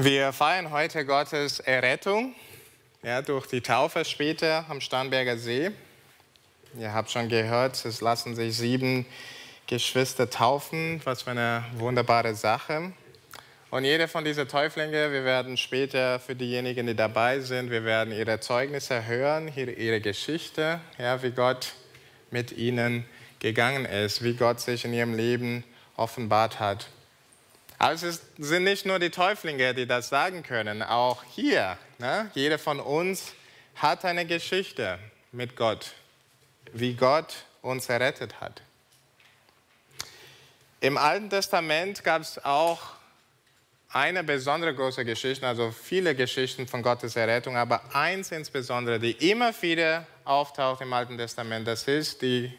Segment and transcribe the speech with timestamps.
[0.00, 2.32] Wir feiern heute Gottes Errettung
[3.02, 5.72] ja, durch die Taufe später am Starnberger See.
[6.78, 9.06] Ihr habt schon gehört, es lassen sich sieben
[9.66, 11.00] Geschwister taufen.
[11.02, 12.92] Was für eine wunderbare Sache.
[13.72, 18.14] Und jeder von diesen Täuflinge, wir werden später für diejenigen, die dabei sind, wir werden
[18.14, 21.72] ihre Zeugnisse hören, ihre Geschichte, ja, wie Gott
[22.30, 23.04] mit ihnen
[23.40, 25.64] gegangen ist, wie Gott sich in ihrem Leben
[25.96, 26.86] offenbart hat.
[27.78, 32.58] Aber es sind nicht nur die Täuflinge, die das sagen können, auch hier, ne, jeder
[32.58, 33.32] von uns
[33.76, 34.98] hat eine Geschichte
[35.30, 35.92] mit Gott,
[36.72, 38.62] wie Gott uns errettet hat.
[40.80, 42.80] Im Alten Testament gab es auch
[43.90, 49.52] eine besondere große Geschichte, also viele Geschichten von Gottes Errettung, aber eins insbesondere, die immer
[49.62, 52.52] wieder auftaucht im Alten Testament, das ist die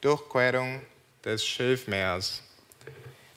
[0.00, 0.82] Durchquerung
[1.24, 2.42] des Schilfmeers.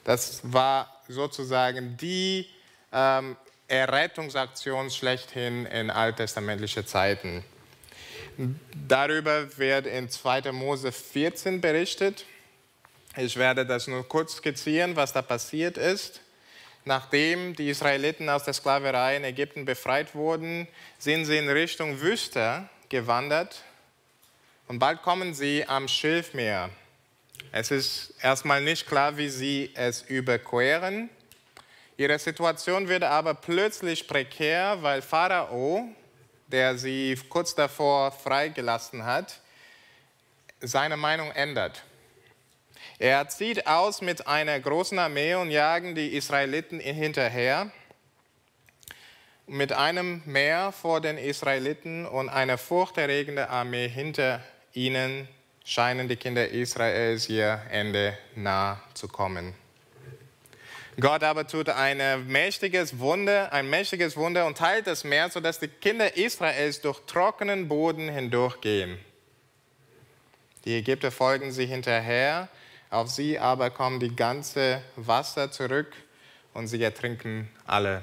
[0.03, 2.47] Das war sozusagen die
[2.91, 3.35] ähm,
[3.67, 7.43] Errettungsaktion schlechthin in alttestamentlichen Zeiten.
[8.87, 10.51] Darüber wird in 2.
[10.51, 12.25] Mose 14 berichtet.
[13.15, 16.21] Ich werde das nur kurz skizzieren, was da passiert ist.
[16.85, 20.67] Nachdem die Israeliten aus der Sklaverei in Ägypten befreit wurden,
[20.99, 23.63] sind sie in Richtung Wüste gewandert
[24.67, 26.69] und bald kommen sie am Schilfmeer.
[27.51, 31.09] Es ist erstmal nicht klar, wie sie es überqueren.
[31.97, 35.87] Ihre Situation wird aber plötzlich prekär, weil Pharao,
[36.47, 39.39] der sie kurz davor freigelassen hat,
[40.59, 41.83] seine Meinung ändert.
[42.99, 47.71] Er zieht aus mit einer großen Armee und jagen die Israeliten hinterher.
[49.45, 54.43] Mit einem Meer vor den Israeliten und einer furchterregenden Armee hinter
[54.73, 55.27] ihnen
[55.67, 59.53] scheinen die Kinder Israels ihr Ende nahe zu kommen.
[60.99, 65.67] Gott aber tut ein mächtiges Wunder, ein mächtiges Wunder und teilt das Meer, sodass die
[65.67, 68.97] Kinder Israels durch trockenen Boden hindurchgehen.
[70.65, 72.49] Die Ägypter folgen sie hinterher
[72.89, 75.91] auf sie aber kommt die ganze Wasser zurück
[76.53, 78.01] und sie ertrinken alle.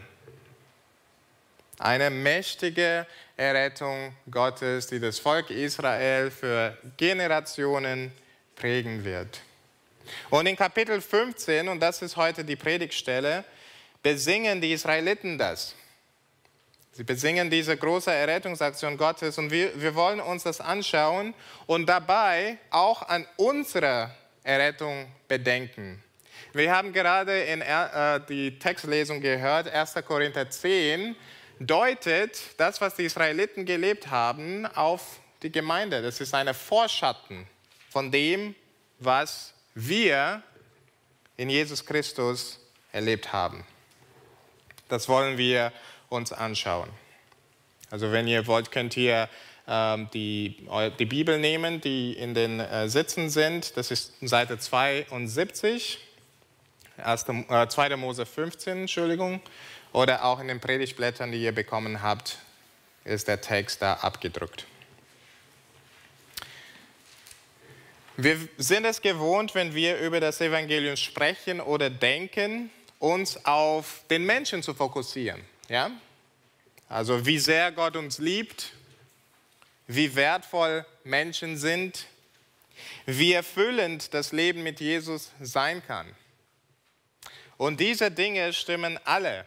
[1.79, 8.12] Eine mächtige Errettung Gottes, die das Volk Israel für Generationen
[8.55, 9.41] prägen wird.
[10.31, 13.45] Und in Kapitel 15, und das ist heute die Predigtstelle,
[14.03, 15.75] besingen die Israeliten das.
[16.93, 21.35] Sie besingen diese große Errettungsaktion Gottes und wir, wir wollen uns das anschauen
[21.67, 24.15] und dabei auch an unsere
[24.45, 26.01] Errettung bedenken.
[26.53, 29.95] Wir haben gerade in äh, die Textlesung gehört, 1.
[30.06, 31.17] Korinther 10
[31.61, 36.03] deutet das, was die Israeliten gelebt haben, auf die Gemeinde.
[36.03, 37.47] Das ist eine Vorschatten
[37.91, 38.55] von dem,
[38.99, 40.43] was wir
[41.37, 42.59] in Jesus Christus
[42.93, 43.65] erlebt haben.
[44.89, 45.73] Das wollen wir
[46.09, 46.89] uns anschauen.
[47.91, 49.29] Also wenn ihr wollt, könnt ihr
[49.67, 50.67] ähm, die,
[50.99, 53.77] die Bibel nehmen, die in den äh, Sitzen sind.
[53.77, 55.99] Das ist Seite 72,
[56.99, 57.97] 1., äh, 2.
[57.97, 59.41] Mose 15, Entschuldigung.
[59.94, 62.38] Oder auch in den Predigtblättern, die ihr bekommen habt,
[63.05, 64.66] ist der Text da abgedruckt.
[68.16, 74.27] Wir sind es gewohnt, wenn wir über das Evangelium sprechen oder denken, uns auf den
[74.27, 75.44] Menschen zu fokussieren.
[75.69, 75.93] Ja?
[76.88, 78.72] Also wie sehr Gott uns liebt,
[79.87, 82.06] wie wertvoll Menschen sind,
[83.06, 86.09] wie erfüllend das Leben mit Jesus sein kann.
[87.56, 89.47] Und diese Dinge stimmen alle.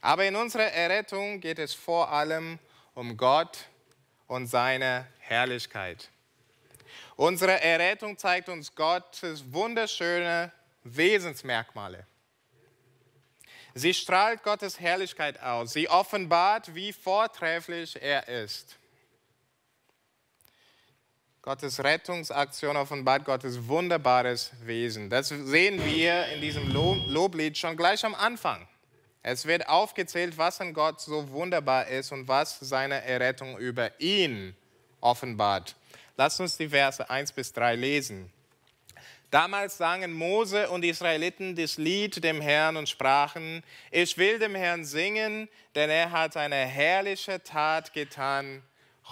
[0.00, 2.58] Aber in unserer Errettung geht es vor allem
[2.94, 3.58] um Gott
[4.26, 6.10] und seine Herrlichkeit.
[7.16, 10.52] Unsere Errettung zeigt uns Gottes wunderschöne
[10.84, 12.06] Wesensmerkmale.
[13.74, 15.72] Sie strahlt Gottes Herrlichkeit aus.
[15.72, 18.76] Sie offenbart, wie vortrefflich er ist.
[21.42, 25.08] Gottes Rettungsaktion offenbart Gottes wunderbares Wesen.
[25.08, 28.66] Das sehen wir in diesem Loblied schon gleich am Anfang.
[29.22, 34.56] Es wird aufgezählt, was an Gott so wunderbar ist und was seine Errettung über ihn
[35.00, 35.74] offenbart.
[36.16, 38.32] Lasst uns die Verse 1 bis 3 lesen.
[39.30, 44.54] Damals sangen Mose und die Israeliten das Lied dem Herrn und sprachen, ich will dem
[44.54, 48.62] Herrn singen, denn er hat eine herrliche Tat getan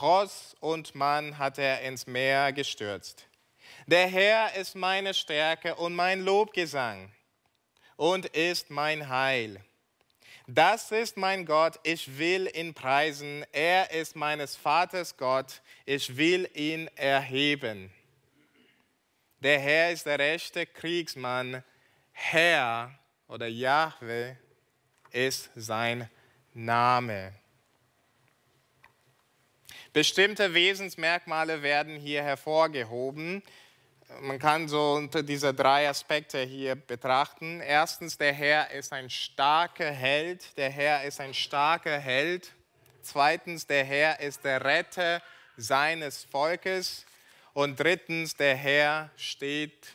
[0.00, 3.26] Ross und Mann hat er ins Meer gestürzt.
[3.87, 7.11] Der Herr ist meine Stärke und mein Lobgesang
[7.97, 9.61] und ist mein Heil.
[10.48, 13.44] Das ist mein Gott, ich will ihn preisen.
[13.50, 17.90] Er ist meines Vaters Gott, ich will ihn erheben.
[19.40, 21.64] Der Herr ist der rechte Kriegsmann,
[22.12, 22.96] Herr
[23.26, 24.38] oder Jahwe
[25.10, 26.08] ist sein
[26.54, 27.32] Name.
[29.92, 33.42] Bestimmte Wesensmerkmale werden hier hervorgehoben.
[34.20, 37.61] Man kann so unter diese drei Aspekte hier betrachten.
[37.61, 40.56] Erstens, der Herr ist ein starker Held.
[40.56, 42.53] Der Herr ist ein starker Held.
[43.03, 45.23] Zweitens, der Herr ist der Retter
[45.56, 47.05] seines Volkes.
[47.53, 49.88] Und drittens, der Herr steht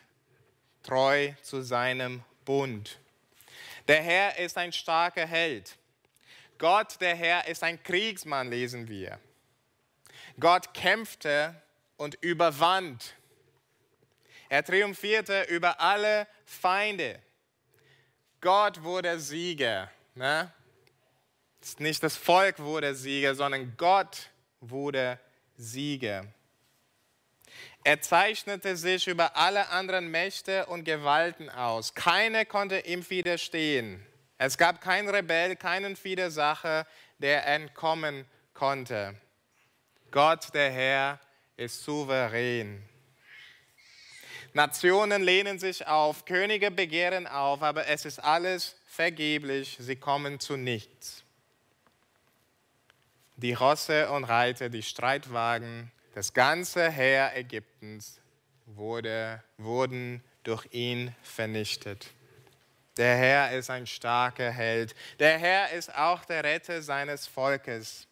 [0.84, 3.00] treu zu seinem Bund.
[3.88, 5.78] Der Herr ist ein starker Held.
[6.58, 9.20] Gott, der Herr, ist ein Kriegsmann, lesen wir.
[10.40, 11.56] Gott kämpfte
[11.98, 13.16] und überwand.
[14.52, 17.18] Er triumphierte über alle Feinde.
[18.42, 19.90] Gott wurde Sieger.
[20.14, 20.52] Ne?
[21.78, 25.18] Nicht das Volk wurde Sieger, sondern Gott wurde
[25.56, 26.26] Sieger.
[27.86, 31.94] Er zeichnete sich über alle anderen Mächte und Gewalten aus.
[31.94, 34.06] Keine konnte ihm widerstehen.
[34.38, 36.86] Es gab keinen Rebell, keinen Widersacher,
[37.20, 39.16] der entkommen konnte.
[40.12, 41.22] Gott, der Herr,
[41.56, 42.91] ist souverän.
[44.54, 50.58] Nationen lehnen sich auf, Könige begehren auf, aber es ist alles vergeblich, sie kommen zu
[50.58, 51.24] nichts.
[53.38, 58.20] Die Rosse und Reiter, die Streitwagen, das ganze Heer Ägyptens
[58.66, 62.12] wurde, wurden durch ihn vernichtet.
[62.98, 64.94] Der Herr ist ein starker Held.
[65.20, 68.06] Der Herr ist auch der Retter seines Volkes.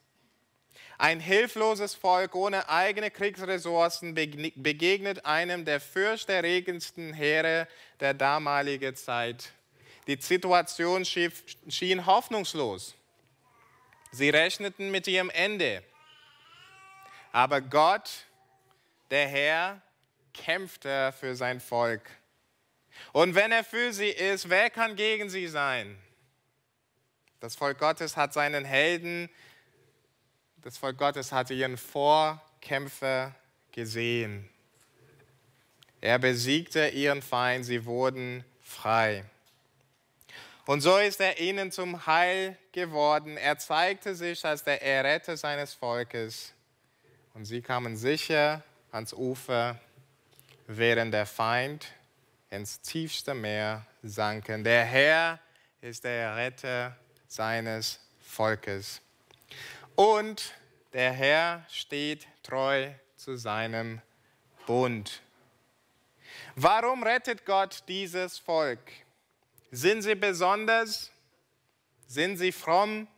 [1.02, 7.70] Ein hilfloses Volk ohne eigene Kriegsressourcen begegnet einem der fürchterregendsten Heere
[8.02, 9.54] der damaligen Zeit.
[10.08, 12.96] Die Situation schien hoffnungslos.
[14.12, 15.84] Sie rechneten mit ihrem Ende.
[17.32, 18.26] Aber Gott,
[19.10, 19.82] der Herr,
[20.34, 22.10] kämpfte für sein Volk.
[23.14, 25.98] Und wenn er für sie ist, wer kann gegen sie sein?
[27.40, 29.30] Das Volk Gottes hat seinen Helden
[30.64, 33.34] das Volk Gottes hatte ihren Vorkämpfer
[33.72, 34.50] gesehen.
[36.02, 39.26] Er besiegte ihren Feind, sie wurden frei.
[40.66, 43.38] Und so ist er ihnen zum Heil geworden.
[43.38, 46.54] Er zeigte sich als der Erretter seines Volkes.
[47.34, 49.80] Und sie kamen sicher ans Ufer,
[50.68, 51.88] während der Feind
[52.50, 54.64] ins tiefste Meer sanken.
[54.64, 55.40] Der Herr
[55.82, 56.96] ist der Retter
[57.28, 59.02] seines Volkes.
[60.00, 60.54] Und
[60.94, 64.02] der Herr steht treu zu seinem
[64.66, 65.22] Bund.
[66.56, 68.80] Warum rettet Gott dieses Volk?
[69.72, 71.12] Sind sie besonders?
[72.08, 73.10] Sind sie fromm?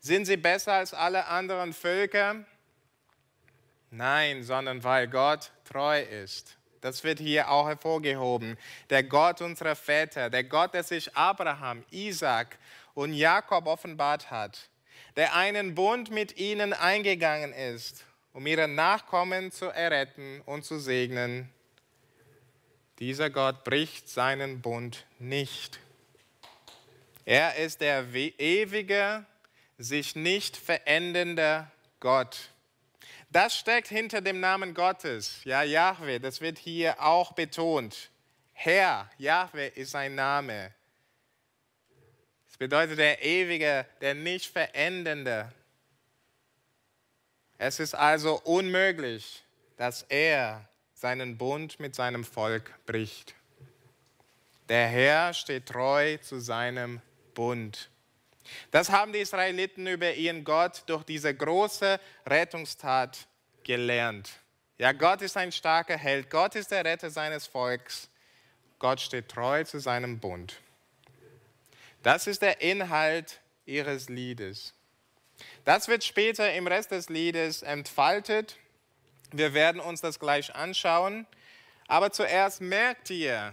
[0.00, 2.44] Sind sie besser als alle anderen Völker?
[3.92, 6.56] Nein, sondern weil Gott treu ist.
[6.80, 8.58] Das wird hier auch hervorgehoben.
[8.90, 12.58] Der Gott unserer Väter, der Gott, der sich Abraham, Isaac
[12.94, 14.71] und Jakob offenbart hat
[15.16, 21.50] der einen Bund mit ihnen eingegangen ist, um ihre Nachkommen zu erretten und zu segnen.
[22.98, 25.80] Dieser Gott bricht seinen Bund nicht.
[27.24, 29.24] Er ist der ewige,
[29.78, 31.70] sich nicht verändernde
[32.00, 32.50] Gott.
[33.30, 35.40] Das steckt hinter dem Namen Gottes.
[35.44, 38.10] Ja, Yahweh, das wird hier auch betont.
[38.52, 40.72] Herr, Yahweh ist sein Name
[42.62, 45.50] bedeutet der ewige, der nicht verändernde.
[47.58, 49.42] Es ist also unmöglich,
[49.76, 53.34] dass er seinen Bund mit seinem Volk bricht.
[54.68, 57.00] Der Herr steht treu zu seinem
[57.34, 57.90] Bund.
[58.70, 63.26] Das haben die Israeliten über ihren Gott durch diese große Rettungstat
[63.64, 64.30] gelernt.
[64.78, 66.30] Ja, Gott ist ein starker Held.
[66.30, 68.08] Gott ist der Retter seines Volks.
[68.78, 70.60] Gott steht treu zu seinem Bund.
[72.02, 74.74] Das ist der Inhalt ihres Liedes.
[75.64, 78.56] Das wird später im Rest des Liedes entfaltet.
[79.30, 81.26] Wir werden uns das gleich anschauen.
[81.86, 83.52] Aber zuerst merkt ihr,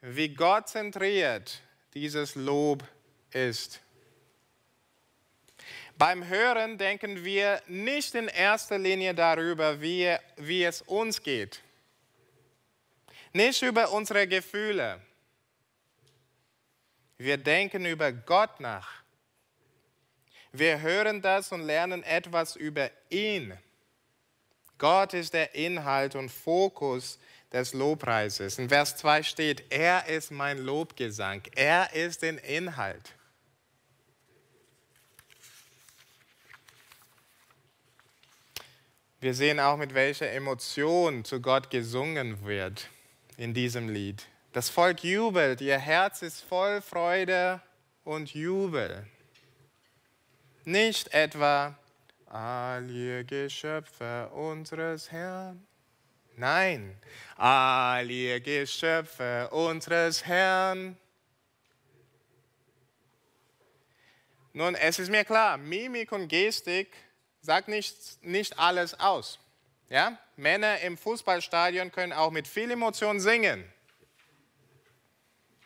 [0.00, 1.60] wie Gott zentriert
[1.94, 2.82] dieses Lob
[3.30, 3.80] ist.
[5.96, 11.60] Beim Hören denken wir nicht in erster Linie darüber, wie, wie es uns geht.
[13.32, 15.00] Nicht über unsere Gefühle
[17.18, 19.02] wir denken über Gott nach.
[20.52, 23.56] Wir hören das und lernen etwas über ihn.
[24.78, 27.18] Gott ist der Inhalt und Fokus
[27.52, 28.58] des Lobpreises.
[28.58, 31.42] In Vers 2 steht, er ist mein Lobgesang.
[31.54, 33.14] Er ist den Inhalt.
[39.20, 42.90] Wir sehen auch, mit welcher Emotion zu Gott gesungen wird
[43.38, 44.26] in diesem Lied.
[44.54, 47.60] Das Volk jubelt, ihr Herz ist voll Freude
[48.04, 49.04] und Jubel.
[50.64, 51.76] Nicht etwa
[52.26, 55.66] all ihr Geschöpfe unseres Herrn.
[56.36, 56.96] Nein,
[57.36, 60.96] all ihr Geschöpfe unseres Herrn.
[64.52, 66.94] Nun, es ist mir klar, Mimik und Gestik
[67.40, 69.40] sagt nicht, nicht alles aus.
[69.88, 70.16] Ja?
[70.36, 73.73] Männer im Fußballstadion können auch mit viel Emotion singen.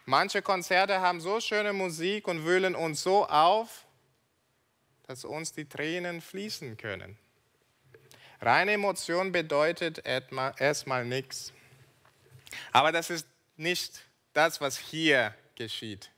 [0.09, 3.85] Manche Konzerte haben so schöne Musik und wühlen uns so auf,
[5.07, 7.19] dass uns die Tränen fließen können.
[8.41, 11.53] Reine Emotion bedeutet erstmal nichts.
[12.73, 13.27] Aber das ist
[13.59, 14.00] nicht
[14.33, 16.11] das, was hier geschieht.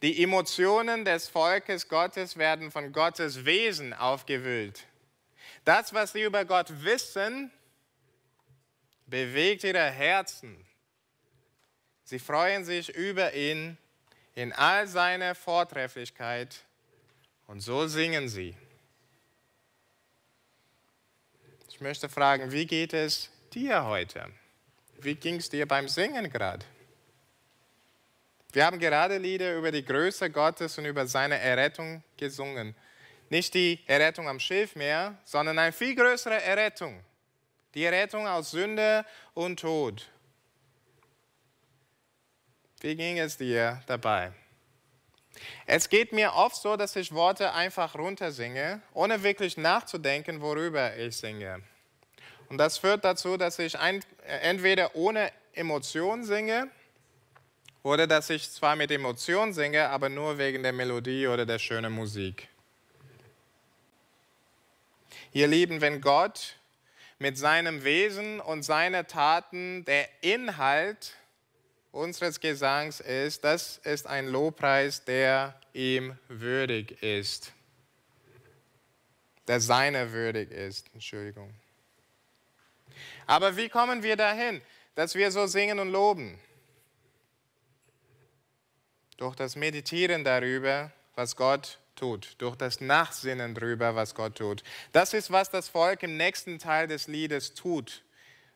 [0.00, 4.86] Die Emotionen des Volkes Gottes werden von Gottes Wesen aufgewühlt.
[5.66, 7.52] Das, was sie über Gott wissen,
[9.04, 10.64] bewegt ihre Herzen.
[12.08, 13.76] Sie freuen sich über ihn
[14.34, 16.56] in all seiner Vortrefflichkeit
[17.46, 18.56] und so singen sie.
[21.68, 24.24] Ich möchte fragen, wie geht es dir heute?
[25.02, 26.64] Wie ging es dir beim Singen gerade?
[28.54, 32.74] Wir haben gerade Lieder über die Größe Gottes und über seine Errettung gesungen.
[33.28, 37.04] Nicht die Errettung am Schilfmeer, sondern eine viel größere Errettung.
[37.74, 40.08] Die Errettung aus Sünde und Tod.
[42.80, 44.32] Wie ging es dir dabei?
[45.66, 51.16] Es geht mir oft so, dass ich Worte einfach runtersinge, ohne wirklich nachzudenken, worüber ich
[51.16, 51.62] singe.
[52.48, 54.02] Und das führt dazu, dass ich ein,
[54.42, 56.70] entweder ohne Emotion singe
[57.82, 61.92] oder dass ich zwar mit Emotion singe, aber nur wegen der Melodie oder der schönen
[61.92, 62.48] Musik.
[65.32, 66.56] Ihr Lieben, wenn Gott
[67.18, 71.14] mit seinem Wesen und seinen Taten der Inhalt
[71.92, 77.52] unseres Gesangs ist, das ist ein Lobpreis, der ihm würdig ist.
[79.46, 80.86] Der seiner würdig ist.
[80.92, 81.52] Entschuldigung.
[83.26, 84.60] Aber wie kommen wir dahin,
[84.94, 86.38] dass wir so singen und loben?
[89.16, 94.62] Durch das Meditieren darüber, was Gott tut, durch das Nachsinnen darüber, was Gott tut.
[94.92, 98.02] Das ist, was das Volk im nächsten Teil des Liedes tut.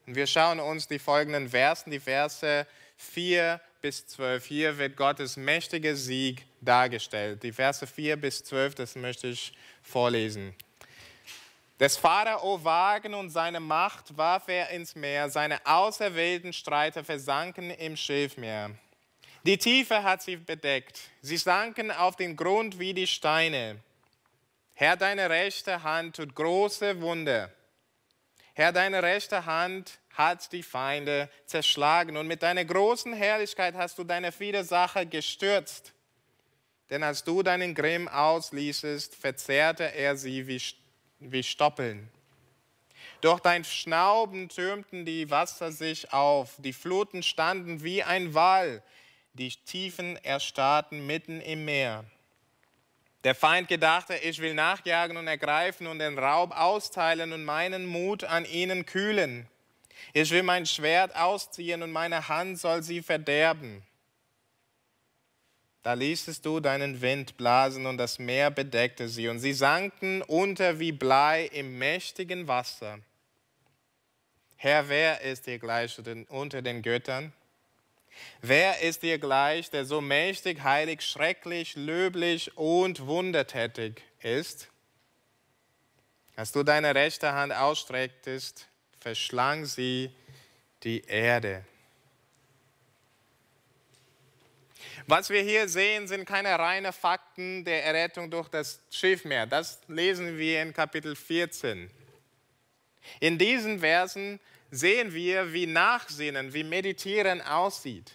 [0.07, 2.67] Und wir schauen uns die folgenden Versen, die Verse
[3.03, 4.45] 4 bis 12.
[4.45, 7.43] Hier wird Gottes mächtiger Sieg dargestellt.
[7.43, 10.55] Die Verse 4 bis 12, das möchte ich vorlesen.
[11.81, 17.97] Des Pharao Wagen und seine Macht warf er ins Meer, seine auserwählten Streiter versanken im
[17.97, 18.71] Schilfmeer.
[19.45, 21.01] Die Tiefe hat sie bedeckt.
[21.21, 23.81] Sie sanken auf den Grund wie die Steine.
[24.75, 27.51] Herr, deine rechte Hand tut große Wunder.
[28.55, 34.05] Herr, deine rechte Hand hat die Feinde zerschlagen und mit deiner großen Herrlichkeit hast du
[34.05, 35.93] deine Widersacher gestürzt.
[36.91, 40.61] Denn als du deinen Grimm ausließest, verzehrte er sie wie,
[41.21, 42.11] wie Stoppeln.
[43.23, 48.83] Durch dein Schnauben türmten die Wasser sich auf, die Fluten standen wie ein Wall,
[49.33, 52.05] die Tiefen erstarrten mitten im Meer.
[53.25, 58.25] Der Feind gedachte, ich will nachjagen und ergreifen und den Raub austeilen und meinen Mut
[58.25, 59.47] an ihnen kühlen.
[60.13, 63.83] Ich will mein Schwert ausziehen und meine Hand soll sie verderben.
[65.83, 70.79] Da ließest du deinen Wind blasen und das Meer bedeckte sie und sie sanken unter
[70.79, 73.01] wie Blei im mächtigen Wasser.
[74.57, 77.33] Herr, wer ist dir gleich unter den Göttern?
[78.41, 84.69] Wer ist dir gleich, der so mächtig, heilig, schrecklich, löblich und wundertätig ist?
[86.37, 88.69] Als du deine rechte Hand ausstrecktest,
[89.03, 90.11] verschlang sie
[90.83, 91.65] die Erde.
[95.07, 99.47] Was wir hier sehen, sind keine reinen Fakten der Errettung durch das Schiff mehr.
[99.47, 101.91] Das lesen wir in Kapitel 14.
[103.19, 104.39] In diesen Versen
[104.71, 108.13] sehen wir, wie Nachsinnen, wie Meditieren aussieht.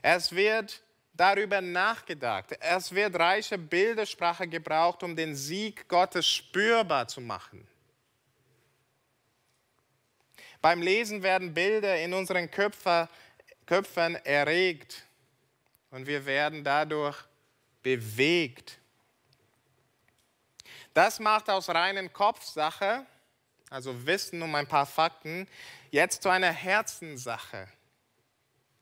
[0.00, 0.80] Es wird
[1.12, 2.56] darüber nachgedacht.
[2.60, 7.68] Es wird reiche Bildersprache gebraucht, um den Sieg Gottes spürbar zu machen.
[10.60, 13.08] Beim Lesen werden Bilder in unseren Köpfen,
[13.66, 15.04] Köpfen erregt
[15.90, 17.16] und wir werden dadurch
[17.82, 18.78] bewegt.
[20.94, 23.06] Das macht aus reinen Kopfsache
[23.70, 25.46] also Wissen um ein paar Fakten,
[25.90, 27.68] jetzt zu einer Herzenssache.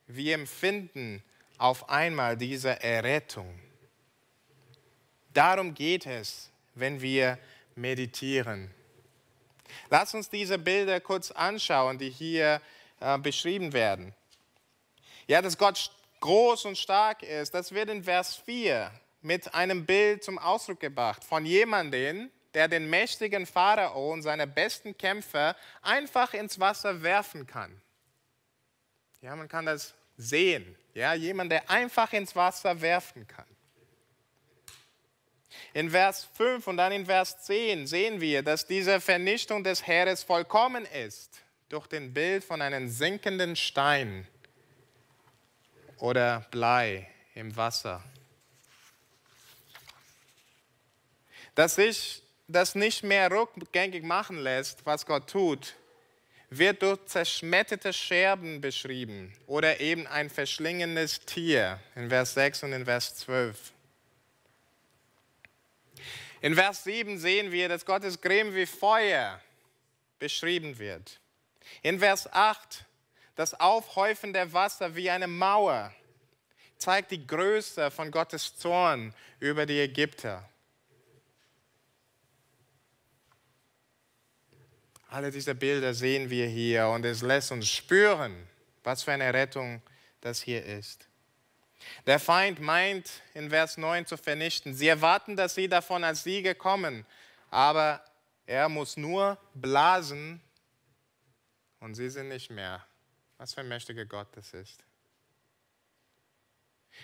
[0.06, 1.22] Wir empfinden
[1.58, 3.58] auf einmal diese Errettung.
[5.32, 7.38] Darum geht es, wenn wir
[7.74, 8.70] meditieren.
[9.90, 12.60] Lass uns diese Bilder kurz anschauen, die hier
[13.00, 14.14] äh, beschrieben werden.
[15.26, 15.90] Ja, dass Gott
[16.20, 18.90] groß und stark ist, das wird in Vers 4
[19.22, 24.96] mit einem Bild zum Ausdruck gebracht von jemandem, der den mächtigen Pharao und seine besten
[24.96, 27.80] Kämpfer einfach ins Wasser werfen kann.
[29.20, 30.76] Ja, man kann das sehen.
[30.94, 33.55] Ja, jemand, der einfach ins Wasser werfen kann.
[35.74, 40.22] In Vers 5 und dann in Vers 10 sehen wir, dass diese Vernichtung des Heeres
[40.22, 44.26] vollkommen ist durch den Bild von einem sinkenden Stein
[45.98, 48.02] oder Blei im Wasser.
[51.54, 55.74] Dass sich das nicht mehr rückgängig machen lässt, was Gott tut,
[56.50, 62.84] wird durch zerschmetterte Scherben beschrieben oder eben ein verschlingendes Tier in Vers 6 und in
[62.84, 63.72] Vers 12.
[66.40, 69.40] In Vers 7 sehen wir, dass Gottes Grimm wie Feuer
[70.18, 71.20] beschrieben wird.
[71.82, 72.84] In Vers 8
[73.34, 75.92] das Aufhäufen der Wasser wie eine Mauer
[76.78, 80.48] zeigt die Größe von Gottes Zorn über die Ägypter.
[85.08, 88.46] Alle diese Bilder sehen wir hier und es lässt uns spüren,
[88.82, 89.80] was für eine Rettung
[90.20, 91.08] das hier ist.
[92.06, 94.74] Der Feind meint in Vers 9 zu vernichten.
[94.74, 97.06] Sie erwarten, dass sie davon als Sieger kommen,
[97.50, 98.02] aber
[98.46, 100.40] er muss nur blasen
[101.80, 102.84] und sie sind nicht mehr.
[103.38, 104.82] Was für ein mächtiger Gott das ist.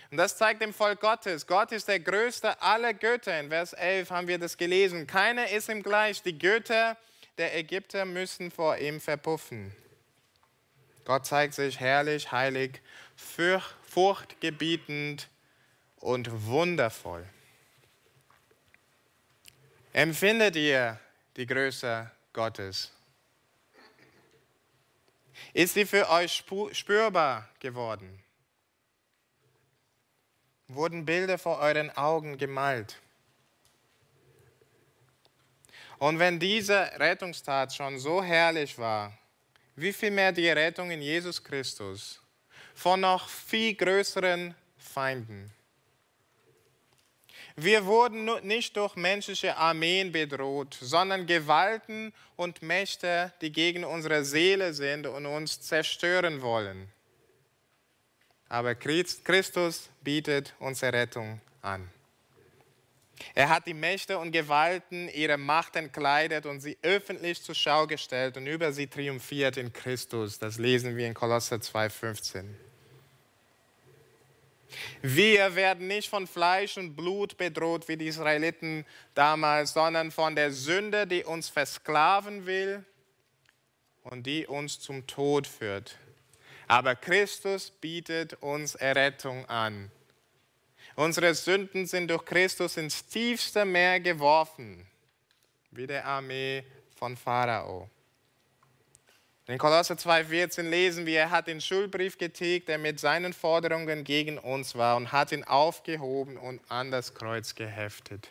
[0.09, 1.45] Und das zeigt dem Volk Gottes.
[1.45, 3.39] Gott ist der größte aller Götter.
[3.39, 5.05] In Vers 11 haben wir das gelesen.
[5.05, 6.21] Keiner ist ihm gleich.
[6.23, 6.97] Die Götter
[7.37, 9.75] der Ägypter müssen vor ihm verpuffen.
[11.05, 12.81] Gott zeigt sich herrlich, heilig,
[13.93, 15.29] furchtgebietend
[15.97, 17.23] und wundervoll.
[19.93, 20.99] Empfindet ihr
[21.37, 22.91] die Größe Gottes?
[25.53, 28.19] Ist sie für euch spürbar geworden?
[30.67, 32.97] Wurden Bilder vor euren Augen gemalt?
[35.99, 39.15] Und wenn diese Rettungstat schon so herrlich war,
[39.75, 42.22] wie viel mehr die Rettung in Jesus Christus
[42.73, 45.51] von noch viel größeren Feinden.
[47.55, 54.73] Wir wurden nicht durch menschliche Armeen bedroht, sondern Gewalten und Mächte, die gegen unsere Seele
[54.73, 56.91] sind und uns zerstören wollen.
[58.49, 61.89] Aber Christus bietet unsere Rettung an.
[63.35, 68.37] Er hat die Mächte und Gewalten ihre Macht entkleidet und sie öffentlich zur Schau gestellt
[68.37, 70.39] und über sie triumphiert in Christus.
[70.39, 72.45] Das lesen wir in Kolosser 2,15.
[75.01, 80.51] Wir werden nicht von Fleisch und Blut bedroht wie die Israeliten damals, sondern von der
[80.51, 82.83] Sünde, die uns versklaven will
[84.03, 85.97] und die uns zum Tod führt.
[86.67, 89.91] Aber Christus bietet uns Errettung an.
[90.95, 94.85] Unsere Sünden sind durch Christus ins tiefste Meer geworfen,
[95.71, 96.63] wie der Armee
[96.95, 97.89] von Pharao.
[99.47, 104.37] In Kolosser 2,14 lesen wir, er hat den Schuldbrief getilgt, der mit seinen Forderungen gegen
[104.37, 108.29] uns war und hat ihn aufgehoben und an das Kreuz geheftet.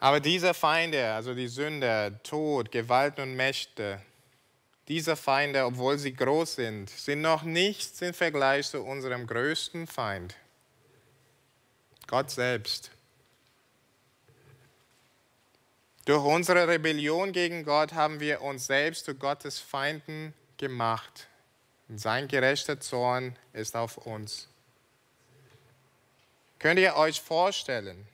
[0.00, 4.00] Aber diese Feinde, also die Sünder, Tod, Gewalt und Mächte,
[4.88, 10.34] diese Feinde, obwohl sie groß sind, sind noch nichts im Vergleich zu unserem größten Feind,
[12.06, 12.90] Gott selbst.
[16.06, 21.28] Durch unsere Rebellion gegen Gott haben wir uns selbst zu Gottes Feinden gemacht.
[21.88, 24.48] Und sein gerechter Zorn ist auf uns.
[26.58, 28.06] Könnt ihr euch vorstellen,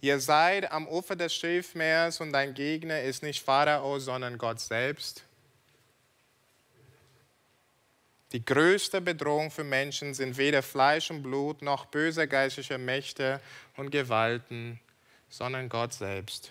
[0.00, 5.24] Ihr seid am Ufer des Schilfmeers und dein Gegner ist nicht Pharao, sondern Gott selbst.
[8.32, 13.40] Die größte Bedrohung für Menschen sind weder Fleisch und Blut noch böse geistliche Mächte
[13.76, 14.80] und Gewalten,
[15.28, 16.50] sondern Gott selbst.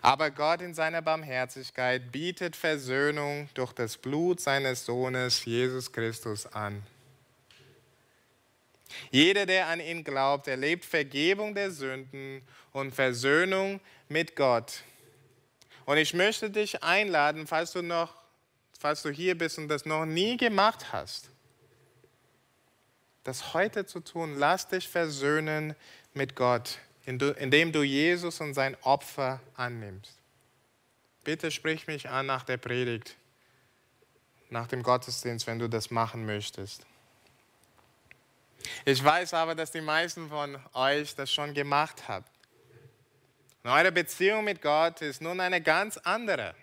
[0.00, 6.82] Aber Gott in seiner Barmherzigkeit bietet Versöhnung durch das Blut seines Sohnes Jesus Christus an.
[9.10, 14.82] Jeder, der an ihn glaubt, erlebt Vergebung der Sünden und Versöhnung mit Gott.
[15.84, 18.14] Und ich möchte dich einladen, falls du noch,
[18.78, 21.30] falls du hier bist und das noch nie gemacht hast,
[23.24, 24.36] das heute zu tun.
[24.38, 25.74] Lass dich versöhnen
[26.14, 30.18] mit Gott, indem du Jesus und sein Opfer annimmst.
[31.24, 33.16] Bitte sprich mich an nach der Predigt,
[34.48, 36.86] nach dem Gottesdienst, wenn du das machen möchtest.
[38.84, 42.24] Ich weiß aber, dass die meisten von euch das schon gemacht haben.
[43.62, 46.54] Und eure Beziehung mit Gott ist nun eine ganz andere.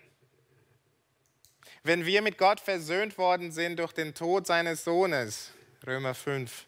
[1.84, 5.52] wenn wir mit Gott versöhnt worden sind durch den Tod seines Sohnes,
[5.86, 6.66] Römer 5,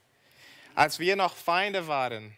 [0.75, 2.35] als wir noch Feinde waren,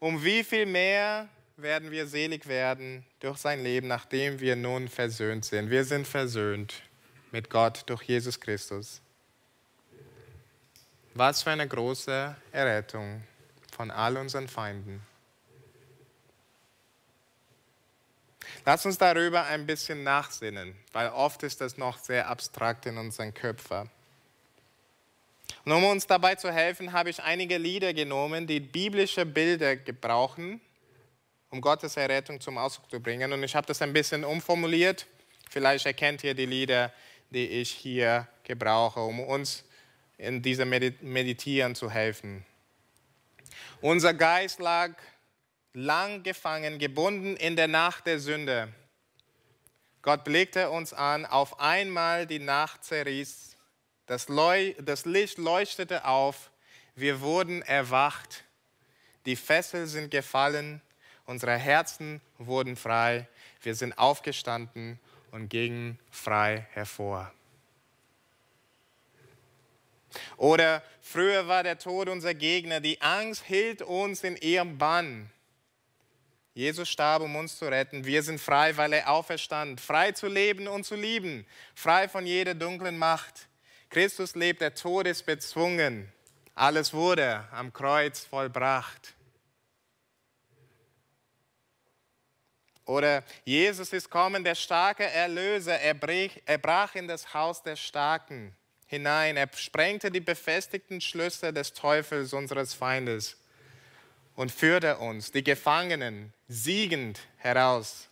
[0.00, 5.44] um wie viel mehr werden wir selig werden durch sein Leben, nachdem wir nun versöhnt
[5.44, 5.70] sind.
[5.70, 6.82] Wir sind versöhnt
[7.30, 9.01] mit Gott durch Jesus Christus.
[11.14, 13.22] Was für eine große Errettung
[13.76, 15.02] von all unseren Feinden.
[18.64, 23.34] Lass uns darüber ein bisschen nachsinnen, weil oft ist das noch sehr abstrakt in unseren
[23.34, 23.90] Köpfen.
[25.64, 30.60] Und um uns dabei zu helfen, habe ich einige Lieder genommen, die biblische Bilder gebrauchen,
[31.50, 33.32] um Gottes Errettung zum Ausdruck zu bringen.
[33.32, 35.06] Und ich habe das ein bisschen umformuliert.
[35.50, 36.92] Vielleicht erkennt ihr die Lieder,
[37.30, 39.64] die ich hier gebrauche, um uns
[40.18, 42.44] in diesem Meditieren zu helfen.
[43.80, 44.92] Unser Geist lag
[45.74, 48.72] lang gefangen, gebunden in der Nacht der Sünde.
[50.02, 53.56] Gott blickte uns an, auf einmal die Nacht zerriss,
[54.06, 56.50] das, Leu das Licht leuchtete auf,
[56.94, 58.44] wir wurden erwacht,
[59.24, 60.82] die Fesseln sind gefallen,
[61.24, 63.28] unsere Herzen wurden frei,
[63.62, 64.98] wir sind aufgestanden
[65.30, 67.32] und gingen frei hervor.
[70.36, 75.30] Oder früher war der Tod unser Gegner, die Angst hielt uns in ihrem Bann.
[76.54, 78.04] Jesus starb, um uns zu retten.
[78.04, 79.80] Wir sind frei, weil er auferstand.
[79.80, 81.46] Frei zu leben und zu lieben.
[81.74, 83.48] Frei von jeder dunklen Macht.
[83.88, 86.12] Christus lebt, der Tod ist bezwungen.
[86.54, 89.14] Alles wurde am Kreuz vollbracht.
[92.84, 95.78] Oder Jesus ist kommen, der starke Erlöser.
[95.80, 98.54] Er, brach, in das Haus der Starken
[98.92, 99.36] hinein.
[99.36, 103.36] Er sprengte die befestigten Schlüsse des Teufels, unseres Feindes
[104.36, 108.08] und führte uns, die Gefangenen, siegend heraus.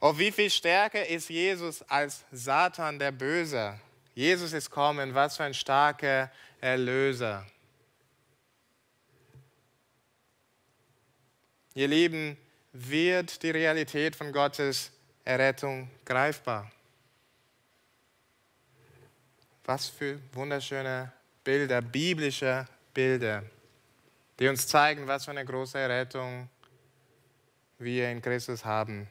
[0.00, 3.78] Oh, wie viel stärker ist Jesus als Satan, der Böse.
[4.14, 7.46] Jesus ist kommen, was für ein starker Erlöser.
[11.74, 12.36] Ihr Lieben,
[12.72, 14.90] wird die Realität von Gottes
[15.24, 16.70] Errettung greifbar.
[19.72, 21.10] Was für wunderschöne
[21.42, 23.42] Bilder, biblische Bilder
[24.38, 26.46] die uns zeigen, was für eine große Errettung
[27.78, 29.08] wir in Christus haben.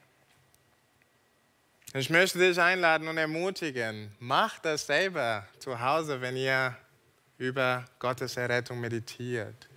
[1.95, 6.77] Ich möchte dich einladen und ermutigen, mach das selber zu Hause, wenn ihr
[7.39, 9.67] über Gottes Errettung meditiert.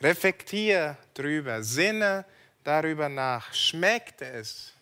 [0.00, 2.24] Reflektier drüber, sinne
[2.64, 4.72] darüber nach, schmeckt es.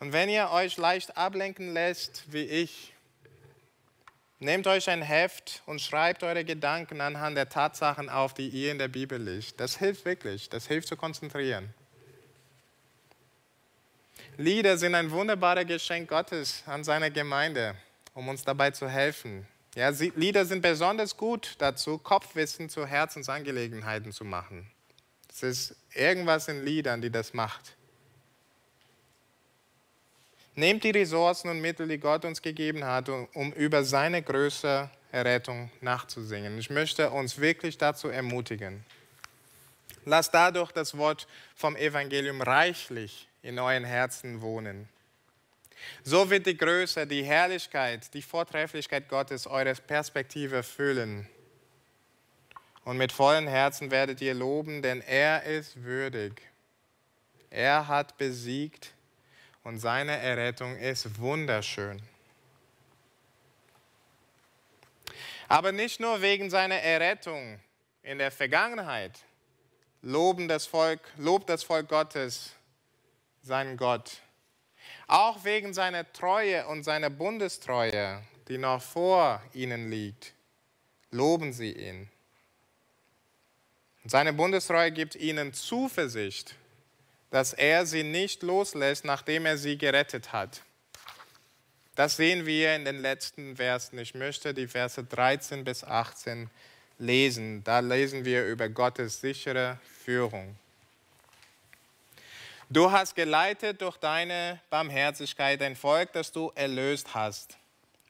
[0.00, 2.92] Und wenn ihr euch leicht ablenken lässt, wie ich,
[4.42, 8.78] Nehmt euch ein Heft und schreibt eure Gedanken anhand der Tatsachen auf, die ihr in
[8.78, 9.60] der Bibel liest.
[9.60, 11.74] Das hilft wirklich, das hilft zu konzentrieren.
[14.38, 17.74] Lieder sind ein wunderbares Geschenk Gottes an seine Gemeinde,
[18.14, 19.46] um uns dabei zu helfen.
[19.74, 24.70] Ja, Lieder sind besonders gut dazu, Kopfwissen zu Herzensangelegenheiten zu machen.
[25.28, 27.76] Es ist irgendwas in Liedern, die das macht.
[30.54, 35.70] Nehmt die Ressourcen und Mittel, die Gott uns gegeben hat, um über seine Größe Errettung
[35.80, 36.58] nachzusingen.
[36.58, 38.84] Ich möchte uns wirklich dazu ermutigen.
[40.04, 44.88] Lasst dadurch das Wort vom Evangelium reichlich in euren Herzen wohnen.
[46.02, 51.28] So wird die Größe, die Herrlichkeit, die Vortrefflichkeit Gottes eure Perspektive füllen.
[52.84, 56.42] Und mit vollen Herzen werdet ihr loben, denn er ist würdig.
[57.50, 58.92] Er hat besiegt
[59.64, 62.00] und seine Errettung ist wunderschön.
[65.48, 67.58] Aber nicht nur wegen seiner Errettung
[68.02, 69.18] in der Vergangenheit
[70.02, 72.52] loben das Volk, lobt das Volk Gottes
[73.42, 74.22] seinen Gott.
[75.06, 80.34] Auch wegen seiner Treue und seiner Bundestreue, die noch vor ihnen liegt,
[81.10, 82.08] loben sie ihn.
[84.04, 86.54] seine Bundestreue gibt ihnen Zuversicht
[87.30, 90.62] dass er sie nicht loslässt, nachdem er sie gerettet hat.
[91.94, 93.98] Das sehen wir in den letzten Versen.
[93.98, 96.50] Ich möchte die Verse 13 bis 18
[96.98, 97.62] lesen.
[97.64, 100.56] Da lesen wir über Gottes sichere Führung.
[102.68, 107.58] Du hast geleitet durch deine Barmherzigkeit ein Volk, das du erlöst hast,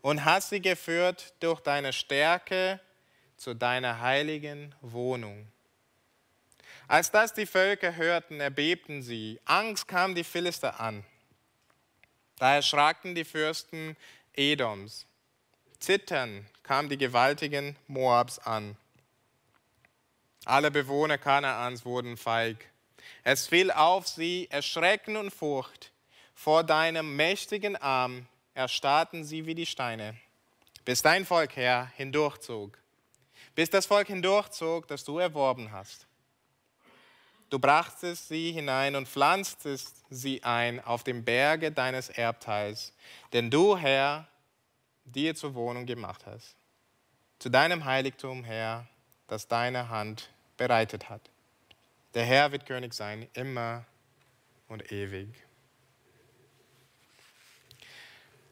[0.03, 2.79] und hast sie geführt durch deine Stärke
[3.39, 5.47] zu deiner heiligen Wohnung.
[6.91, 9.39] Als das die Völker hörten, erbebten sie.
[9.45, 11.05] Angst kam die Philister an.
[12.37, 13.97] Da erschraken die Fürsten
[14.35, 15.07] Edoms.
[15.79, 18.77] Zittern kam die gewaltigen Moabs an.
[20.45, 22.69] Alle Bewohner Kanaans wurden feig.
[23.23, 25.93] Es fiel auf sie Erschrecken und Furcht.
[26.35, 30.17] vor deinem mächtigen Arm erstarrten sie wie die Steine,
[30.85, 32.77] bis dein Volk, Herr, hindurchzog,
[33.55, 36.10] bis das Volk hindurchzog, das du erworben hast.
[37.51, 42.93] Du brachtest sie hinein und pflanztest sie ein auf dem Berge deines Erbteils,
[43.33, 44.29] den du, Herr,
[45.05, 46.55] dir zur Wohnung gemacht hast.
[47.41, 48.87] Zu deinem Heiligtum, Herr,
[49.27, 51.23] das deine Hand bereitet hat.
[52.15, 53.85] Der Herr wird König sein, immer
[54.69, 55.29] und ewig.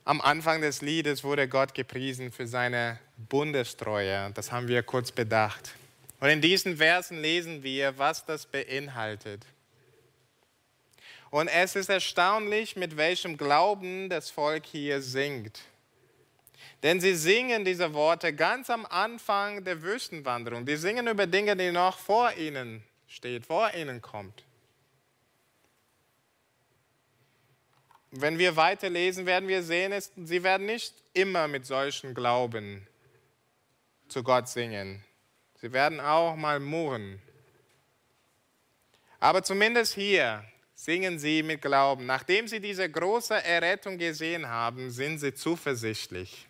[0.05, 4.31] Am Anfang des Liedes wurde Gott gepriesen für seine Bundestreue.
[4.33, 5.75] Das haben wir kurz bedacht.
[6.21, 9.47] Und in diesen Versen lesen wir, was das beinhaltet.
[11.31, 15.61] Und es ist erstaunlich, mit welchem Glauben das Volk hier singt.
[16.83, 20.65] Denn sie singen diese Worte ganz am Anfang der Wüstenwanderung.
[20.65, 24.45] Die singen über Dinge, die noch vor ihnen steht, vor ihnen kommt.
[28.11, 32.87] wenn wir weiterlesen, werden wir sehen, sie werden nicht immer mit solchen Glauben
[34.09, 35.05] zu Gott singen.
[35.61, 37.21] Sie werden auch mal murren.
[39.21, 40.45] Aber zumindest hier
[40.75, 42.07] singen sie mit Glauben.
[42.07, 46.47] Nachdem sie diese große Errettung gesehen haben, sind sie zuversichtlich.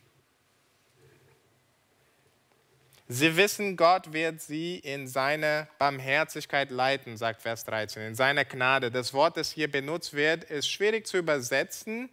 [3.11, 8.91] Sie wissen, Gott wird sie in seine Barmherzigkeit leiten, sagt Vers 13, in seiner Gnade.
[8.91, 12.11] Das Wort, das hier benutzt wird, ist schwierig zu übersetzen,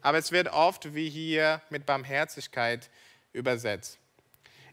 [0.00, 2.88] aber es wird oft wie hier mit Barmherzigkeit
[3.34, 3.98] übersetzt.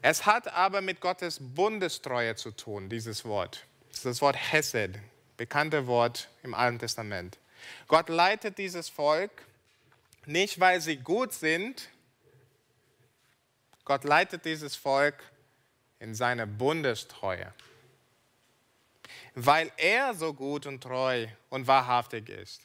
[0.02, 3.66] Es hat aber mit Gottes Bundestreue zu tun, dieses Wort.
[3.90, 4.98] Das das Wort Hesed,
[5.36, 7.38] bekannte Wort im Alten Testament.
[7.88, 9.30] Gott leitet dieses Volk
[10.26, 11.88] nicht, weil sie gut sind.
[13.84, 15.22] Gott leitet dieses Volk,
[15.98, 17.52] in seiner Bundestreue,
[19.34, 22.62] weil er so gut und treu und wahrhaftig ist.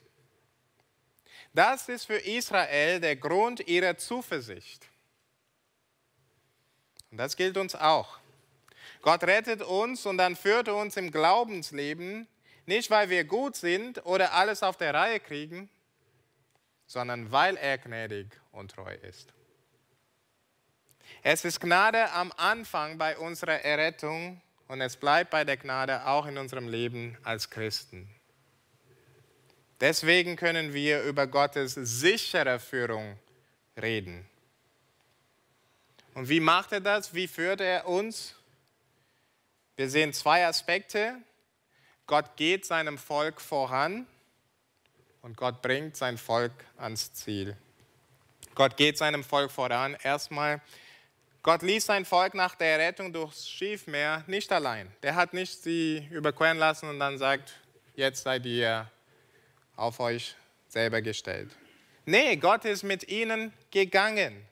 [1.54, 4.88] Das ist für Israel der Grund ihrer Zuversicht.
[7.12, 8.18] Und das gilt uns auch.
[9.02, 12.28] Gott rettet uns und dann führt er uns im Glaubensleben,
[12.66, 15.70] nicht weil wir gut sind oder alles auf der Reihe kriegen,
[16.88, 19.34] sondern weil er gnädig und treu ist.
[21.24, 26.26] Es ist Gnade am Anfang bei unserer Errettung und es bleibt bei der Gnade auch
[26.26, 28.10] in unserem Leben als Christen.
[29.82, 33.18] Deswegen können wir über Gottes sichere Führung
[33.82, 34.31] reden.
[36.14, 37.14] Und wie macht er das?
[37.14, 38.36] Wie führt er uns?
[39.76, 41.16] Wir sehen zwei Aspekte.
[42.06, 44.06] Gott geht seinem Volk voran
[45.22, 47.56] und Gott bringt sein Volk ans Ziel.
[48.54, 49.96] Gott geht seinem Volk voran.
[50.04, 50.62] Erstmal
[51.44, 54.92] Gott ließ sein Volk nach der Rettung durchs Schiefmeer nicht allein.
[55.02, 57.60] Der hat nicht sie überqueren lassen und dann sagt,
[57.96, 58.92] jetzt seid ihr
[59.76, 60.36] auf euch
[60.68, 61.50] selber gestellt.
[62.06, 64.46] Nee, Gott ist mit ihnen gegangen.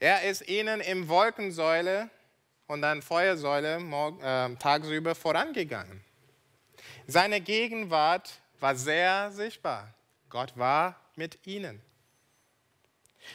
[0.00, 2.08] Er ist ihnen im Wolkensäule
[2.68, 6.04] und dann Feuersäule äh, tagsüber vorangegangen.
[7.06, 9.92] Seine Gegenwart war sehr sichtbar.
[10.28, 11.82] Gott war mit ihnen.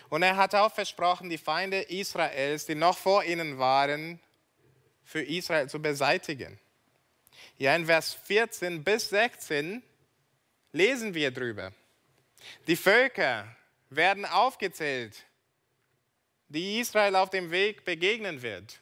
[0.09, 4.19] Und er hat auch versprochen, die Feinde Israels, die noch vor ihnen waren,
[5.03, 6.59] für Israel zu beseitigen.
[7.57, 9.83] Ja, in Vers 14 bis 16
[10.71, 11.73] lesen wir drüber.
[12.67, 13.47] Die Völker
[13.89, 15.23] werden aufgezählt,
[16.53, 18.79] die Israel auf dem Weg begegnen wird.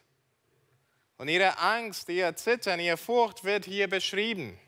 [1.17, 4.59] Und ihre Angst, ihr Zittern, ihre Furcht wird hier beschrieben.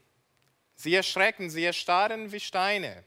[0.75, 3.03] Sie erschrecken, sie erstarren wie Steine.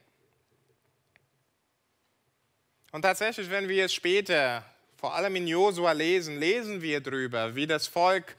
[2.93, 4.65] Und tatsächlich, wenn wir es später,
[4.97, 8.37] vor allem in Josua lesen, lesen wir darüber, wie das Volk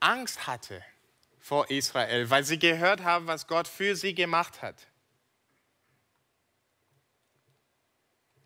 [0.00, 0.82] Angst hatte
[1.40, 4.76] vor Israel, weil sie gehört haben, was Gott für sie gemacht hat.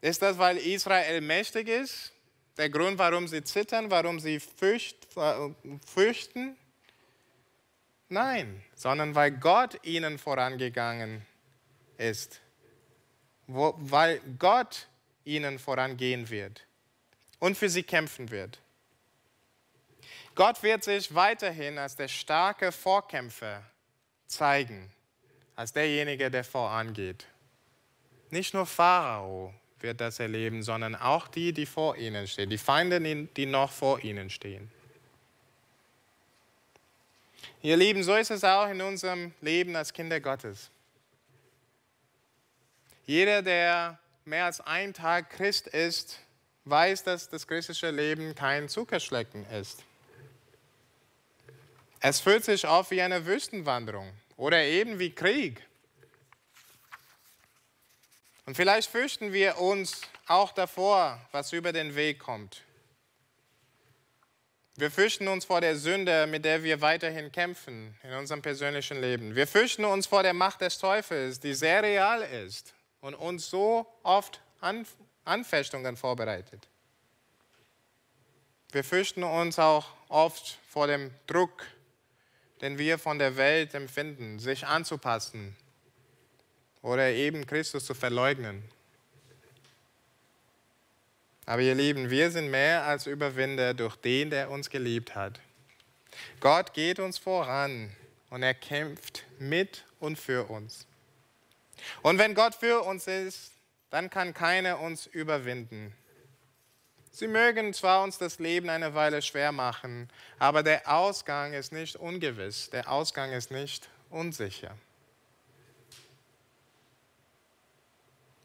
[0.00, 2.12] Ist das, weil Israel mächtig ist?
[2.56, 4.96] Der Grund, warum sie zittern, warum sie fürcht,
[5.86, 6.56] fürchten?
[8.08, 11.26] Nein, sondern weil Gott ihnen vorangegangen
[11.98, 12.40] ist
[13.48, 14.86] wo, weil Gott
[15.24, 16.64] ihnen vorangehen wird
[17.40, 18.60] und für sie kämpfen wird.
[20.34, 23.64] Gott wird sich weiterhin als der starke Vorkämpfer
[24.26, 24.92] zeigen,
[25.56, 27.26] als derjenige, der vorangeht.
[28.30, 33.00] Nicht nur Pharao wird das erleben, sondern auch die, die vor ihnen stehen, die Feinde,
[33.00, 34.70] die noch vor ihnen stehen.
[37.62, 40.70] Ihr Lieben, so ist es auch in unserem Leben als Kinder Gottes.
[43.04, 46.20] Jeder, der mehr als einen Tag Christ ist,
[46.66, 49.82] weiß, dass das christliche Leben kein Zuckerschlecken ist.
[52.00, 55.67] Es fühlt sich auf wie eine Wüstenwanderung oder eben wie Krieg.
[58.48, 62.62] Und vielleicht fürchten wir uns auch davor, was über den Weg kommt.
[64.74, 69.34] Wir fürchten uns vor der Sünde, mit der wir weiterhin kämpfen in unserem persönlichen Leben.
[69.34, 73.86] Wir fürchten uns vor der Macht des Teufels, die sehr real ist und uns so
[74.02, 74.40] oft
[75.26, 76.68] Anfechtungen vorbereitet.
[78.72, 81.66] Wir fürchten uns auch oft vor dem Druck,
[82.62, 85.54] den wir von der Welt empfinden, sich anzupassen
[86.82, 88.62] oder eben Christus zu verleugnen.
[91.46, 95.40] Aber ihr Lieben, wir sind mehr als Überwinder durch den, der uns geliebt hat.
[96.40, 97.90] Gott geht uns voran
[98.30, 100.86] und er kämpft mit und für uns.
[102.02, 103.52] Und wenn Gott für uns ist,
[103.90, 105.94] dann kann keiner uns überwinden.
[107.10, 111.96] Sie mögen zwar uns das Leben eine Weile schwer machen, aber der Ausgang ist nicht
[111.96, 114.76] ungewiss, der Ausgang ist nicht unsicher.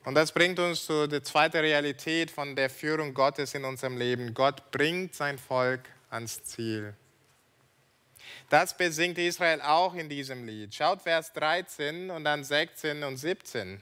[0.06, 4.34] Und das bringt uns zu der zweiten Realität von der Führung Gottes in unserem Leben.
[4.34, 6.94] Gott bringt sein Volk ans Ziel.
[8.50, 10.76] Das besingt Israel auch in diesem Lied.
[10.76, 13.82] Schaut Vers 13 und dann 16 und 17.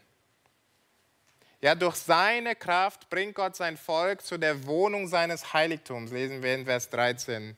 [1.61, 6.55] Ja, durch seine Kraft bringt Gott sein Volk zu der Wohnung seines Heiligtums, lesen wir
[6.55, 7.55] in Vers 13.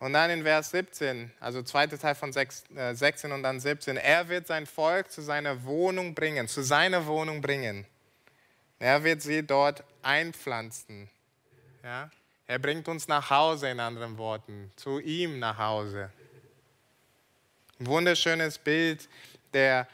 [0.00, 3.98] Und dann in Vers 17, also zweiter Teil von 6, äh, 16 und dann 17,
[3.98, 7.86] er wird sein Volk zu seiner Wohnung bringen, zu seiner Wohnung bringen.
[8.78, 11.10] Er wird sie dort einpflanzen.
[11.84, 12.10] Ja?
[12.46, 16.10] Er bringt uns nach Hause, in anderen Worten, zu ihm nach Hause.
[17.78, 19.06] Ein wunderschönes Bild
[19.52, 19.86] der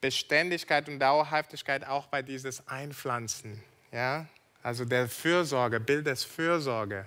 [0.00, 3.60] Beständigkeit und Dauerhaftigkeit auch bei dieses Einpflanzen.
[3.90, 4.26] Ja?
[4.62, 7.04] Also der Fürsorge, Bild des Fürsorge.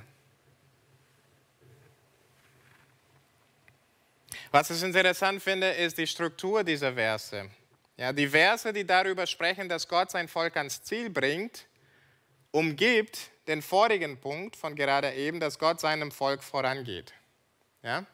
[4.52, 7.50] Was ich interessant finde, ist die Struktur dieser Verse.
[7.98, 11.66] Ja, die Verse, die darüber sprechen, dass Gott sein Volk ans Ziel bringt,
[12.52, 17.14] umgibt den vorigen Punkt von gerade eben, dass Gott seinem Volk vorangeht.
[17.82, 18.06] Ja?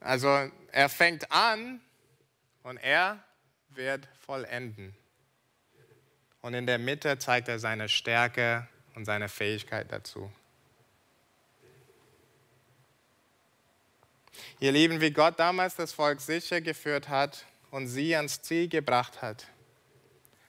[0.00, 1.80] Also er fängt an
[2.62, 3.22] und er
[3.70, 4.94] wird vollenden.
[6.40, 10.30] Und in der Mitte zeigt er seine Stärke und seine Fähigkeit dazu.
[14.60, 19.22] Ihr Lieben, wie Gott damals das Volk sicher geführt hat und sie ans Ziel gebracht
[19.22, 19.46] hat,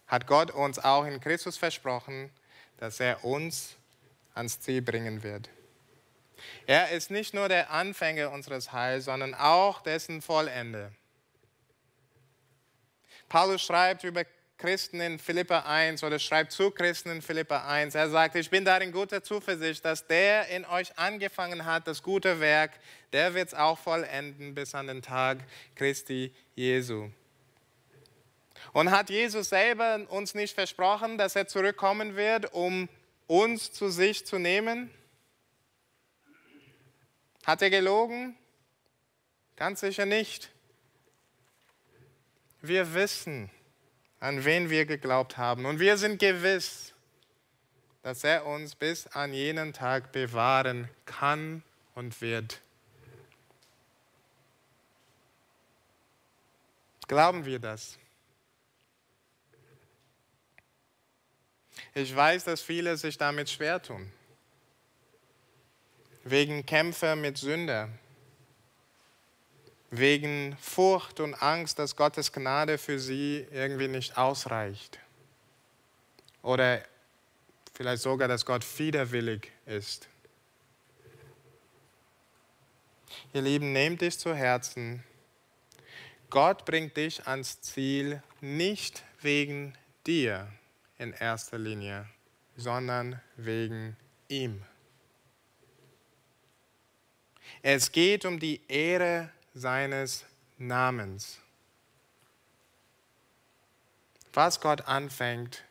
[0.08, 2.32] hat Gott uns auch in Christus versprochen,
[2.78, 3.76] dass er uns
[4.34, 5.50] ans Ziel bringen wird.
[6.68, 10.92] Er ist nicht nur der Anfänger unseres Heils, sondern auch dessen Vollende.
[13.30, 14.24] Paulus schreibt über
[14.58, 17.94] Christen in Philippa 1 oder schreibt zu Christen in Philippa 1.
[17.94, 22.40] Er sagt, ich bin darin guter Zuversicht, dass der in euch angefangen hat, das gute
[22.40, 22.72] Werk,
[23.12, 25.40] der wird es auch vollenden bis an den Tag
[25.76, 27.10] Christi Jesu.
[28.72, 32.88] Und hat Jesus selber uns nicht versprochen, dass er zurückkommen wird, um
[33.28, 34.90] uns zu sich zu nehmen?
[37.46, 38.36] Hat er gelogen?
[39.56, 40.50] Ganz sicher nicht.
[42.62, 43.52] Wir wissen,
[44.26, 45.68] an wen wir geglaubt haben.
[45.68, 46.96] Und wir sind gewiss,
[48.02, 51.62] dass er uns bis an jenen Tag bewahren kann
[51.94, 52.60] und wird.
[57.08, 58.00] Glauben wir das?
[61.94, 64.12] Ich weiß, dass viele sich damit schwer tun.
[66.24, 67.90] Wegen Kämpfe mit Sünder,
[69.98, 75.00] wegen Furcht und Angst, dass Gottes Gnade für sie irgendwie nicht ausreicht.
[76.42, 76.84] Oder
[77.74, 80.08] vielleicht sogar, dass Gott widerwillig ist.
[83.34, 85.04] Ihr Lieben, nehmt dich zu Herzen.
[86.30, 90.52] Gott bringt dich ans Ziel nicht wegen dir
[90.98, 92.08] in erster Linie,
[92.56, 93.96] sondern wegen
[94.28, 94.64] ihm.
[97.62, 100.26] Es geht um die Ehre seines
[100.58, 101.38] Namens.
[104.34, 105.64] Was Gott anfängt,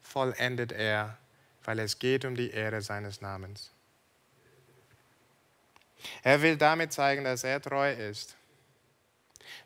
[0.00, 1.18] vollendet er,
[1.64, 3.70] weil es geht um die Ehre seines Namens.
[6.22, 8.36] Er will damit zeigen, dass er treu ist,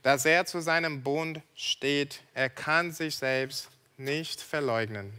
[0.02, 2.22] dass er zu seinem Bund steht.
[2.32, 3.68] Er kann sich selbst
[3.98, 5.12] nicht verleugnen.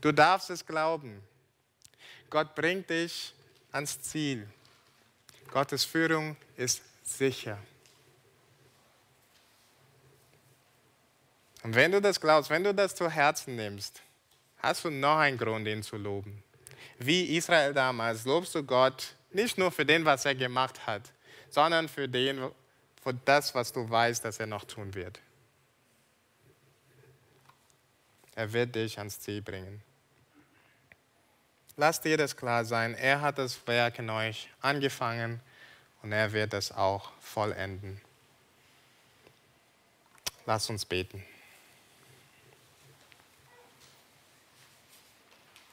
[0.00, 1.22] Du darfst es glauben.
[2.30, 3.34] Gott bringt dich
[3.72, 4.48] ans Ziel.
[5.50, 7.58] Gottes Führung ist sicher.
[11.62, 14.02] Und wenn du das glaubst, wenn du das zu Herzen nimmst,
[14.58, 16.42] hast du noch einen Grund, ihn zu loben.
[16.98, 21.02] Wie Israel damals lobst du Gott nicht nur für den, was er gemacht hat,
[21.50, 22.50] sondern für, den,
[23.02, 25.20] für das, was du weißt, dass er noch tun wird.
[28.34, 29.82] Er wird dich ans Ziel bringen.
[31.76, 32.94] Lass dir das klar sein.
[32.94, 35.40] Er hat das Werk in euch angefangen
[36.06, 38.00] und er wird es auch vollenden.
[40.44, 41.26] Lass uns beten.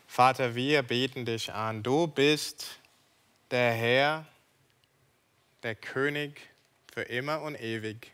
[0.08, 1.84] Vater, wir beten dich an.
[1.84, 2.80] Du bist
[3.52, 4.26] der Herr,
[5.62, 6.42] der König
[6.92, 8.12] für immer und ewig.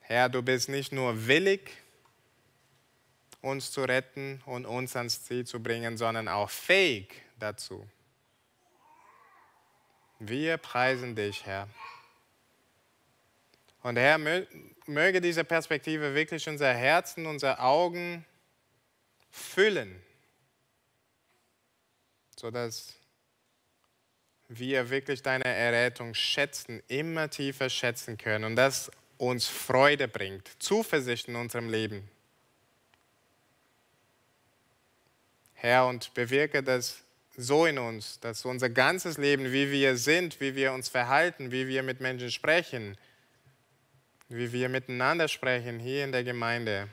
[0.00, 1.70] Herr, du bist nicht nur willig,
[3.40, 7.88] uns zu retten und uns ans Ziel zu bringen, sondern auch fähig dazu.
[10.18, 11.68] Wir preisen dich, Herr.
[13.82, 14.18] Und Herr,
[14.86, 18.24] möge diese Perspektive wirklich unser Herzen, unsere Augen,
[19.30, 20.02] füllen,
[22.36, 22.94] sodass
[24.48, 31.28] wir wirklich deine Errettung schätzen, immer tiefer schätzen können und das uns Freude bringt, Zuversicht
[31.28, 32.08] in unserem Leben.
[35.54, 37.02] Herr, und bewirke das
[37.36, 41.68] so in uns, dass unser ganzes Leben, wie wir sind, wie wir uns verhalten, wie
[41.68, 42.96] wir mit Menschen sprechen,
[44.28, 46.88] wie wir miteinander sprechen hier in der Gemeinde,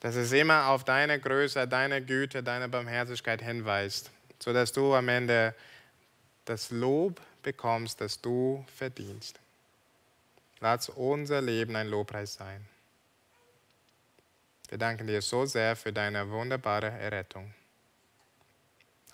[0.00, 5.54] dass es immer auf deine Größe, deine Güte, deine Barmherzigkeit hinweist, sodass du am Ende
[6.44, 9.38] das Lob bekommst, das du verdienst.
[10.60, 12.66] Lass unser Leben ein Lobpreis sein.
[14.68, 17.52] Wir danken dir so sehr für deine wunderbare Errettung.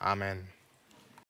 [0.02, 0.48] Amen.